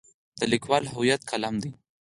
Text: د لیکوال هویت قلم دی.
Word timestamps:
د 0.39 0.41
لیکوال 0.51 0.83
هویت 0.93 1.21
قلم 1.29 1.55
دی. 1.63 1.71